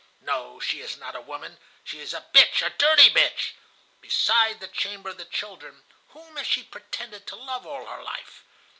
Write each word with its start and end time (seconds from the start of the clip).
No, 0.21 0.59
she 0.59 0.81
is 0.81 0.97
not 0.97 1.15
a 1.15 1.21
woman! 1.21 1.59
She 1.83 1.99
is 1.99 2.11
a 2.11 2.25
bitch, 2.33 2.65
a 2.65 2.71
dirty 2.71 3.11
bitch! 3.11 3.51
Beside 4.01 4.59
the 4.59 4.67
chamber 4.67 5.09
of 5.09 5.19
the 5.19 5.25
children, 5.25 5.83
whom 6.07 6.43
she 6.43 6.61
had 6.61 6.71
pretended 6.71 7.27
to 7.27 7.35
love 7.35 7.67
all 7.67 7.85
her 7.85 8.01
life! 8.01 8.43